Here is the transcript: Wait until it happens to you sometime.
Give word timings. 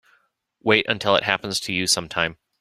Wait 0.63 0.83
until 0.89 1.15
it 1.15 1.23
happens 1.25 1.59
to 1.59 1.71
you 1.71 1.85
sometime. 1.85 2.39